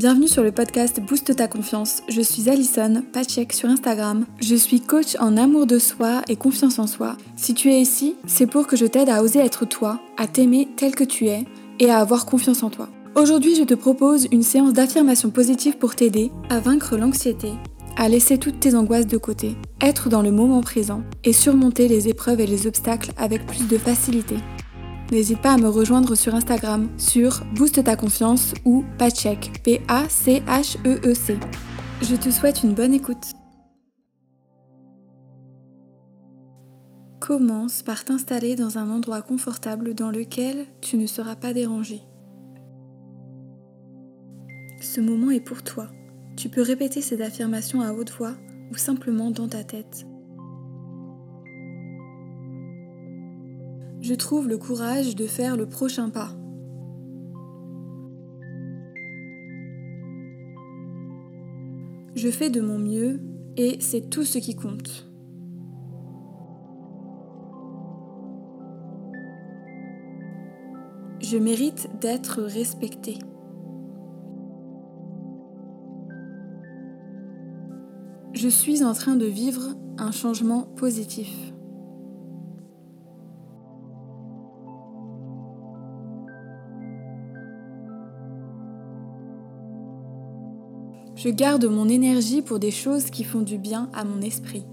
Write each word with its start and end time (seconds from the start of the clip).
Bienvenue 0.00 0.28
sur 0.28 0.42
le 0.42 0.50
podcast 0.50 0.98
Booste 0.98 1.36
ta 1.36 1.46
confiance. 1.46 2.02
Je 2.08 2.22
suis 2.22 2.48
Alison 2.48 3.02
Pachek 3.12 3.52
sur 3.52 3.68
Instagram. 3.68 4.24
Je 4.40 4.54
suis 4.54 4.80
coach 4.80 5.14
en 5.20 5.36
amour 5.36 5.66
de 5.66 5.78
soi 5.78 6.22
et 6.26 6.36
confiance 6.36 6.78
en 6.78 6.86
soi. 6.86 7.18
Si 7.36 7.52
tu 7.52 7.70
es 7.70 7.82
ici, 7.82 8.16
c'est 8.26 8.46
pour 8.46 8.66
que 8.66 8.76
je 8.76 8.86
t'aide 8.86 9.10
à 9.10 9.22
oser 9.22 9.40
être 9.40 9.66
toi, 9.66 10.00
à 10.16 10.26
t'aimer 10.26 10.68
tel 10.74 10.94
que 10.94 11.04
tu 11.04 11.26
es 11.26 11.44
et 11.80 11.90
à 11.90 11.98
avoir 11.98 12.24
confiance 12.24 12.62
en 12.62 12.70
toi. 12.70 12.88
Aujourd'hui, 13.14 13.54
je 13.54 13.62
te 13.62 13.74
propose 13.74 14.26
une 14.32 14.42
séance 14.42 14.72
d'affirmation 14.72 15.28
positive 15.28 15.76
pour 15.76 15.94
t'aider 15.94 16.30
à 16.48 16.60
vaincre 16.60 16.96
l'anxiété, 16.96 17.52
à 17.98 18.08
laisser 18.08 18.38
toutes 18.38 18.58
tes 18.58 18.74
angoisses 18.74 19.06
de 19.06 19.18
côté, 19.18 19.54
être 19.82 20.08
dans 20.08 20.22
le 20.22 20.30
moment 20.30 20.62
présent 20.62 21.02
et 21.24 21.34
surmonter 21.34 21.88
les 21.88 22.08
épreuves 22.08 22.40
et 22.40 22.46
les 22.46 22.66
obstacles 22.66 23.12
avec 23.18 23.46
plus 23.46 23.68
de 23.68 23.76
facilité. 23.76 24.36
N'hésite 25.10 25.42
pas 25.42 25.54
à 25.54 25.56
me 25.56 25.68
rejoindre 25.68 26.14
sur 26.14 26.36
Instagram 26.36 26.88
sur 26.96 27.44
Booste 27.56 27.82
ta 27.82 27.96
confiance 27.96 28.54
ou 28.64 28.84
Pachek, 28.96 29.60
P-A-C-H-E-E-C. 29.64 31.38
Je 32.02 32.14
te 32.14 32.30
souhaite 32.30 32.62
une 32.62 32.74
bonne 32.74 32.94
écoute. 32.94 33.32
Commence 37.18 37.82
par 37.82 38.04
t'installer 38.04 38.54
dans 38.54 38.78
un 38.78 38.88
endroit 38.88 39.22
confortable 39.22 39.94
dans 39.94 40.10
lequel 40.12 40.66
tu 40.80 40.96
ne 40.96 41.06
seras 41.06 41.34
pas 41.34 41.52
dérangé. 41.52 42.02
Ce 44.80 45.00
moment 45.00 45.30
est 45.30 45.40
pour 45.40 45.62
toi. 45.62 45.88
Tu 46.36 46.48
peux 46.48 46.62
répéter 46.62 47.02
ces 47.02 47.20
affirmations 47.20 47.82
à 47.82 47.92
haute 47.92 48.10
voix 48.12 48.34
ou 48.70 48.76
simplement 48.76 49.30
dans 49.30 49.48
ta 49.48 49.64
tête. 49.64 50.06
Je 54.10 54.16
trouve 54.16 54.48
le 54.48 54.58
courage 54.58 55.14
de 55.14 55.24
faire 55.28 55.56
le 55.56 55.66
prochain 55.66 56.10
pas. 56.10 56.30
Je 62.16 62.28
fais 62.28 62.50
de 62.50 62.60
mon 62.60 62.76
mieux 62.76 63.20
et 63.56 63.76
c'est 63.78 64.10
tout 64.10 64.24
ce 64.24 64.38
qui 64.38 64.56
compte. 64.56 65.08
Je 71.20 71.38
mérite 71.38 71.88
d'être 72.00 72.42
respecté. 72.42 73.16
Je 78.32 78.48
suis 78.48 78.82
en 78.82 78.92
train 78.92 79.14
de 79.14 79.26
vivre 79.26 79.76
un 79.98 80.10
changement 80.10 80.62
positif. 80.62 81.52
Je 91.22 91.28
garde 91.28 91.66
mon 91.66 91.86
énergie 91.86 92.40
pour 92.40 92.58
des 92.58 92.70
choses 92.70 93.10
qui 93.10 93.24
font 93.24 93.42
du 93.42 93.58
bien 93.58 93.90
à 93.92 94.04
mon 94.04 94.22
esprit. 94.22 94.64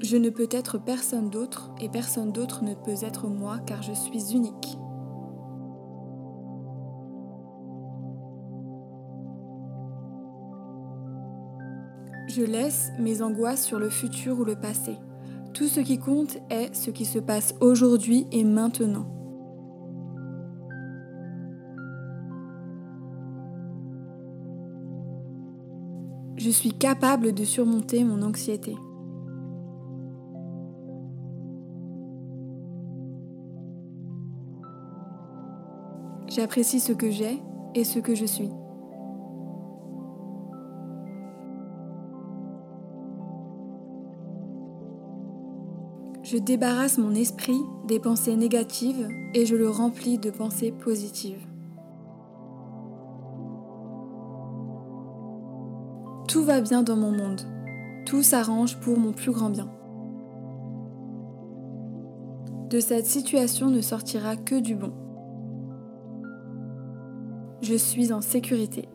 Je 0.00 0.16
ne 0.16 0.30
peux 0.30 0.46
être 0.52 0.78
personne 0.78 1.30
d'autre 1.30 1.74
et 1.80 1.88
personne 1.88 2.30
d'autre 2.30 2.62
ne 2.62 2.74
peut 2.74 3.04
être 3.04 3.26
moi 3.26 3.58
car 3.66 3.82
je 3.82 3.92
suis 3.94 4.32
unique. 4.32 4.78
Je 12.28 12.42
laisse 12.42 12.92
mes 13.00 13.22
angoisses 13.22 13.64
sur 13.64 13.80
le 13.80 13.90
futur 13.90 14.38
ou 14.38 14.44
le 14.44 14.54
passé. 14.54 14.98
Tout 15.52 15.66
ce 15.66 15.80
qui 15.80 15.98
compte 15.98 16.38
est 16.48 16.72
ce 16.76 16.92
qui 16.92 17.04
se 17.04 17.18
passe 17.18 17.56
aujourd'hui 17.60 18.28
et 18.30 18.44
maintenant. 18.44 19.23
Je 26.44 26.50
suis 26.50 26.72
capable 26.72 27.32
de 27.32 27.42
surmonter 27.42 28.04
mon 28.04 28.20
anxiété. 28.20 28.76
J'apprécie 36.28 36.80
ce 36.80 36.92
que 36.92 37.10
j'ai 37.10 37.42
et 37.74 37.84
ce 37.84 37.98
que 37.98 38.14
je 38.14 38.26
suis. 38.26 38.50
Je 46.24 46.36
débarrasse 46.36 46.98
mon 46.98 47.14
esprit 47.14 47.56
des 47.88 48.00
pensées 48.00 48.36
négatives 48.36 49.08
et 49.32 49.46
je 49.46 49.56
le 49.56 49.70
remplis 49.70 50.18
de 50.18 50.30
pensées 50.30 50.72
positives. 50.72 51.53
Tout 56.26 56.42
va 56.42 56.62
bien 56.62 56.82
dans 56.82 56.96
mon 56.96 57.12
monde. 57.12 57.42
Tout 58.06 58.22
s'arrange 58.22 58.78
pour 58.80 58.98
mon 58.98 59.12
plus 59.12 59.30
grand 59.30 59.50
bien. 59.50 59.68
De 62.70 62.80
cette 62.80 63.06
situation 63.06 63.68
ne 63.68 63.82
sortira 63.82 64.36
que 64.36 64.54
du 64.54 64.74
bon. 64.74 64.92
Je 67.60 67.74
suis 67.74 68.12
en 68.12 68.22
sécurité. 68.22 68.88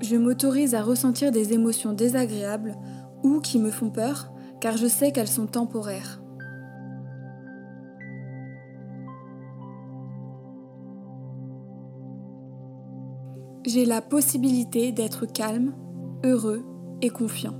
Je 0.00 0.16
m'autorise 0.16 0.74
à 0.74 0.82
ressentir 0.82 1.30
des 1.30 1.52
émotions 1.52 1.92
désagréables 1.92 2.76
ou 3.22 3.40
qui 3.40 3.58
me 3.58 3.70
font 3.70 3.90
peur 3.90 4.32
car 4.60 4.76
je 4.76 4.86
sais 4.86 5.12
qu'elles 5.12 5.28
sont 5.28 5.46
temporaires. 5.46 6.23
J'ai 13.66 13.86
la 13.86 14.02
possibilité 14.02 14.92
d'être 14.92 15.26
calme, 15.26 15.74
heureux 16.22 16.64
et 17.00 17.08
confiant. 17.08 17.54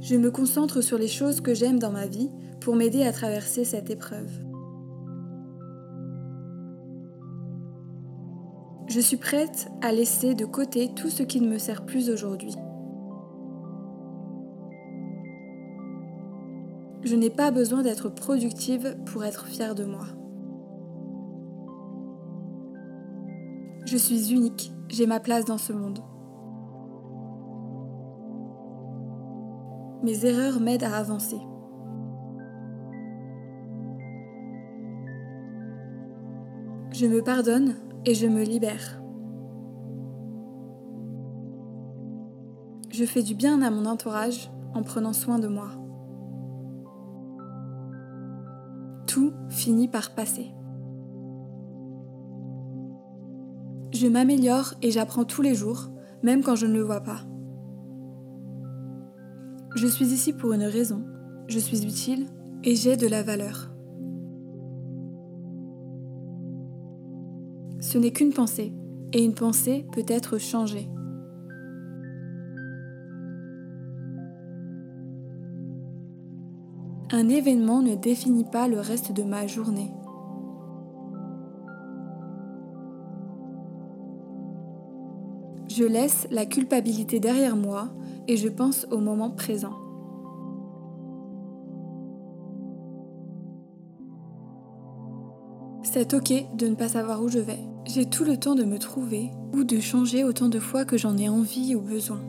Je 0.00 0.16
me 0.16 0.30
concentre 0.30 0.80
sur 0.80 0.98
les 0.98 1.08
choses 1.08 1.40
que 1.40 1.54
j'aime 1.54 1.78
dans 1.78 1.92
ma 1.92 2.06
vie 2.06 2.30
pour 2.60 2.76
m'aider 2.76 3.02
à 3.02 3.12
traverser 3.12 3.64
cette 3.64 3.90
épreuve. 3.90 4.30
Je 8.88 9.00
suis 9.00 9.16
prête 9.16 9.68
à 9.80 9.92
laisser 9.92 10.34
de 10.34 10.44
côté 10.44 10.92
tout 10.94 11.08
ce 11.08 11.22
qui 11.22 11.40
ne 11.40 11.48
me 11.48 11.58
sert 11.58 11.86
plus 11.86 12.10
aujourd'hui. 12.10 12.54
Je 17.02 17.16
n'ai 17.16 17.30
pas 17.30 17.50
besoin 17.50 17.82
d'être 17.82 18.08
productive 18.10 18.96
pour 19.06 19.24
être 19.24 19.46
fière 19.46 19.74
de 19.74 19.84
moi. 19.84 20.06
Je 23.84 23.96
suis 23.96 24.32
unique, 24.32 24.72
j'ai 24.88 25.06
ma 25.06 25.20
place 25.20 25.44
dans 25.44 25.58
ce 25.58 25.72
monde. 25.72 25.98
Mes 30.02 30.24
erreurs 30.24 30.60
m'aident 30.60 30.84
à 30.84 30.96
avancer. 30.96 31.38
Je 36.92 37.06
me 37.06 37.22
pardonne 37.22 37.74
et 38.04 38.14
je 38.14 38.26
me 38.26 38.42
libère. 38.42 39.00
Je 42.90 43.04
fais 43.04 43.22
du 43.22 43.34
bien 43.34 43.62
à 43.62 43.70
mon 43.70 43.86
entourage 43.86 44.50
en 44.74 44.82
prenant 44.82 45.12
soin 45.12 45.38
de 45.38 45.48
moi. 45.48 45.70
Tout 49.06 49.32
finit 49.48 49.88
par 49.88 50.14
passer. 50.14 50.52
Je 53.92 54.06
m'améliore 54.06 54.74
et 54.80 54.90
j'apprends 54.90 55.24
tous 55.24 55.42
les 55.42 55.54
jours, 55.54 55.90
même 56.22 56.42
quand 56.42 56.56
je 56.56 56.66
ne 56.66 56.72
le 56.72 56.82
vois 56.82 57.02
pas. 57.02 57.20
Je 59.76 59.86
suis 59.86 60.06
ici 60.06 60.32
pour 60.32 60.52
une 60.54 60.64
raison, 60.64 61.04
je 61.46 61.58
suis 61.58 61.84
utile 61.84 62.26
et 62.64 62.74
j'ai 62.74 62.96
de 62.96 63.06
la 63.06 63.22
valeur. 63.22 63.70
Ce 67.80 67.98
n'est 67.98 68.12
qu'une 68.12 68.32
pensée, 68.32 68.72
et 69.12 69.22
une 69.22 69.34
pensée 69.34 69.86
peut 69.92 70.06
être 70.08 70.38
changée. 70.38 70.88
Un 77.10 77.28
événement 77.28 77.82
ne 77.82 77.94
définit 77.94 78.44
pas 78.44 78.68
le 78.68 78.80
reste 78.80 79.12
de 79.12 79.22
ma 79.22 79.46
journée. 79.46 79.92
Je 85.74 85.84
laisse 85.84 86.26
la 86.30 86.44
culpabilité 86.44 87.18
derrière 87.18 87.56
moi 87.56 87.88
et 88.28 88.36
je 88.36 88.48
pense 88.48 88.86
au 88.90 88.98
moment 88.98 89.30
présent. 89.30 89.72
C'est 95.82 96.12
ok 96.12 96.30
de 96.58 96.66
ne 96.66 96.74
pas 96.74 96.88
savoir 96.88 97.22
où 97.22 97.28
je 97.28 97.38
vais. 97.38 97.58
J'ai 97.86 98.04
tout 98.04 98.24
le 98.24 98.36
temps 98.36 98.54
de 98.54 98.64
me 98.64 98.78
trouver 98.78 99.30
ou 99.54 99.64
de 99.64 99.80
changer 99.80 100.24
autant 100.24 100.50
de 100.50 100.58
fois 100.58 100.84
que 100.84 100.98
j'en 100.98 101.16
ai 101.16 101.30
envie 101.30 101.74
ou 101.74 101.80
besoin. 101.80 102.20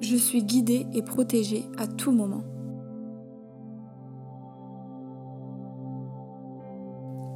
Je 0.00 0.16
suis 0.16 0.42
guidée 0.42 0.86
et 0.92 1.02
protégée 1.02 1.66
à 1.78 1.86
tout 1.86 2.10
moment. 2.10 2.42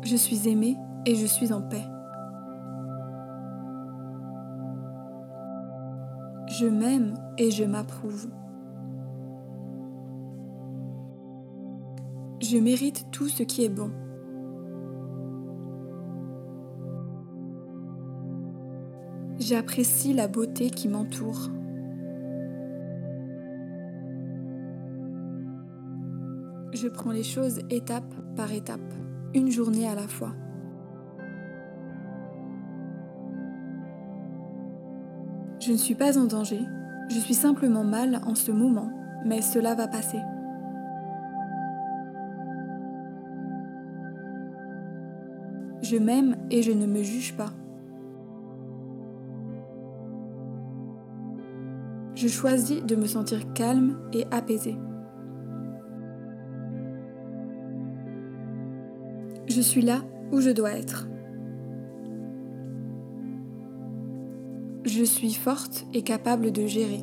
Je 0.08 0.14
suis 0.14 0.48
aimée 0.48 0.76
et 1.04 1.16
je 1.16 1.26
suis 1.26 1.52
en 1.52 1.60
paix. 1.60 1.82
Je 6.46 6.68
m'aime 6.68 7.14
et 7.38 7.50
je 7.50 7.64
m'approuve. 7.64 8.28
Je 12.40 12.56
mérite 12.58 13.06
tout 13.10 13.26
ce 13.26 13.42
qui 13.42 13.64
est 13.64 13.68
bon. 13.68 13.90
J'apprécie 19.40 20.14
la 20.14 20.28
beauté 20.28 20.70
qui 20.70 20.86
m'entoure. 20.86 21.50
Je 26.72 26.86
prends 26.86 27.10
les 27.10 27.24
choses 27.24 27.58
étape 27.70 28.14
par 28.36 28.52
étape, 28.52 28.94
une 29.36 29.50
journée 29.50 29.86
à 29.86 29.94
la 29.94 30.08
fois. 30.08 30.32
Je 35.60 35.72
ne 35.72 35.76
suis 35.76 35.94
pas 35.94 36.18
en 36.18 36.24
danger, 36.24 36.60
je 37.10 37.18
suis 37.18 37.34
simplement 37.34 37.84
mal 37.84 38.20
en 38.26 38.34
ce 38.34 38.50
moment, 38.50 38.90
mais 39.24 39.42
cela 39.42 39.74
va 39.74 39.88
passer. 39.88 40.20
Je 45.82 45.98
m'aime 45.98 46.36
et 46.50 46.62
je 46.62 46.72
ne 46.72 46.86
me 46.86 47.02
juge 47.02 47.36
pas. 47.36 47.52
Je 52.14 52.28
choisis 52.28 52.82
de 52.82 52.96
me 52.96 53.06
sentir 53.06 53.52
calme 53.52 53.98
et 54.12 54.24
apaisée. 54.30 54.76
Je 59.56 59.62
suis 59.62 59.80
là 59.80 60.02
où 60.32 60.42
je 60.42 60.50
dois 60.50 60.72
être. 60.72 61.08
Je 64.84 65.02
suis 65.02 65.32
forte 65.32 65.86
et 65.94 66.02
capable 66.02 66.52
de 66.52 66.66
gérer. 66.66 67.02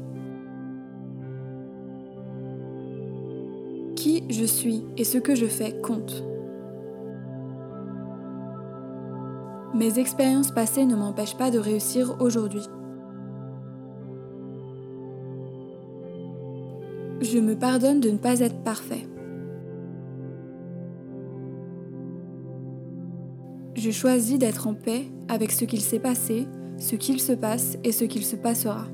Qui 3.96 4.24
je 4.30 4.46
suis 4.46 4.84
et 4.98 5.04
ce 5.04 5.18
que 5.18 5.34
je 5.34 5.48
fais 5.48 5.82
compte. 5.82 6.24
Mes 9.74 9.98
expériences 9.98 10.52
passées 10.52 10.86
ne 10.86 10.96
m'empêchent 10.96 11.38
pas 11.38 11.50
de 11.50 11.58
réussir 11.58 12.22
aujourd'hui. 12.22 12.68
Je 17.20 17.40
me 17.40 17.56
pardonne 17.56 18.00
de 18.00 18.12
ne 18.12 18.18
pas 18.18 18.42
être 18.42 18.64
parfait. 18.64 19.08
Je 23.76 23.90
choisis 23.90 24.38
d'être 24.38 24.68
en 24.68 24.76
paix 24.76 25.06
avec 25.30 25.52
ce 25.52 25.66
qu'il 25.66 25.82
s'est 25.82 26.00
passé, 26.00 26.48
ce 26.78 26.96
qu'il 26.96 27.20
se 27.20 27.34
passe 27.34 27.78
et 27.84 27.92
ce 27.92 28.06
qu'il 28.06 28.24
se 28.24 28.36
passera. 28.36 28.86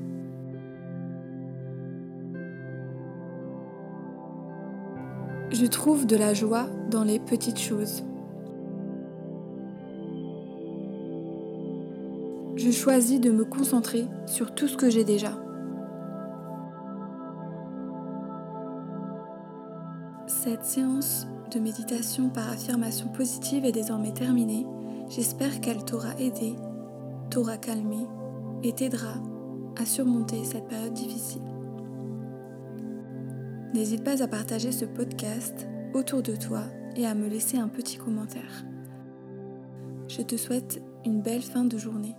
Je 5.52 5.66
trouve 5.66 6.06
de 6.06 6.16
la 6.16 6.32
joie 6.32 6.66
dans 6.90 7.04
les 7.04 7.18
petites 7.18 7.58
choses. 7.58 8.04
Je 12.56 12.70
choisis 12.70 13.20
de 13.20 13.30
me 13.30 13.44
concentrer 13.44 14.06
sur 14.26 14.54
tout 14.54 14.68
ce 14.68 14.76
que 14.76 14.88
j'ai 14.88 15.04
déjà. 15.04 15.32
Cette 20.26 20.64
séance 20.64 21.26
de 21.50 21.58
méditation 21.58 22.28
par 22.28 22.48
affirmation 22.48 23.08
positive 23.08 23.64
est 23.64 23.72
désormais 23.72 24.12
terminée. 24.12 24.66
J'espère 25.08 25.60
qu'elle 25.60 25.84
t'aura 25.84 26.14
aidé, 26.18 26.54
t'aura 27.28 27.56
calmé 27.56 28.06
et 28.62 28.72
t'aidera 28.72 29.14
à 29.76 29.84
surmonter 29.84 30.44
cette 30.44 30.68
période 30.68 30.92
difficile. 30.92 31.42
N'hésite 33.74 34.04
pas 34.04 34.22
à 34.22 34.28
partager 34.28 34.70
ce 34.70 34.84
podcast 34.84 35.66
autour 35.92 36.22
de 36.22 36.36
toi 36.36 36.62
et 36.96 37.06
à 37.06 37.14
me 37.14 37.28
laisser 37.28 37.58
un 37.58 37.68
petit 37.68 37.96
commentaire. 37.96 38.64
Je 40.08 40.22
te 40.22 40.36
souhaite 40.36 40.80
une 41.04 41.20
belle 41.20 41.42
fin 41.42 41.64
de 41.64 41.78
journée. 41.78 42.14